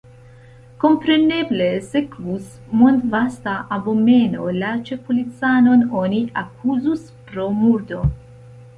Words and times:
Kompreneble 0.83 1.67
sekvus 1.89 2.47
mondvasta 2.81 3.55
abomeno, 3.77 4.49
la 4.63 4.73
ĉefpolicanon 4.91 5.87
oni 6.03 6.27
akuzus 6.45 7.09
pro 7.31 7.51
murdo. 7.65 8.07